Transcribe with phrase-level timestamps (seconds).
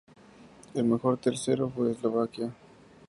[0.73, 2.51] El mejor tercero fue Eslovaquia.